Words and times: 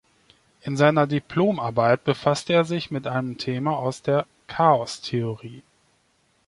In 0.61 0.77
seiner 0.77 1.05
Diplomarbeit 1.05 2.03
befasste 2.05 2.53
er 2.53 2.65
sich 2.65 2.89
mit 2.89 3.05
einem 3.05 3.37
Thema 3.37 3.77
aus 3.77 4.01
der 4.01 4.25
Chaostheorie. 4.47 5.61